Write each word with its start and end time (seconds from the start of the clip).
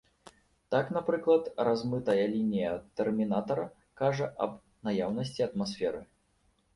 Так, 0.75 0.85
напрыклад, 0.97 1.49
размытая 1.67 2.23
лінія 2.35 2.71
тэрмінатара 3.01 3.65
кажа 4.01 4.31
аб 4.47 4.57
наяўнасці 4.89 5.45
атмасферы. 5.49 6.01